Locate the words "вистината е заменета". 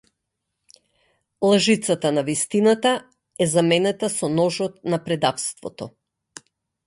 2.29-4.09